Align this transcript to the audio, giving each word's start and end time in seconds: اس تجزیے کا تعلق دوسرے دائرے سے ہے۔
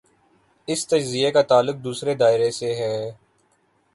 اس 0.67 0.87
تجزیے 0.87 1.31
کا 1.31 1.41
تعلق 1.41 1.75
دوسرے 1.83 2.13
دائرے 2.15 2.49
سے 2.51 2.75
ہے۔ 2.75 2.95